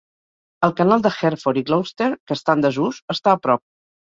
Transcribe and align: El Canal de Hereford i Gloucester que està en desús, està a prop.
El 0.67 0.73
Canal 0.79 1.03
de 1.03 1.11
Hereford 1.17 1.61
i 1.63 1.65
Gloucester 1.69 2.09
que 2.17 2.39
està 2.39 2.59
en 2.59 2.67
desús, 2.69 3.03
està 3.17 3.37
a 3.37 3.41
prop. 3.47 3.67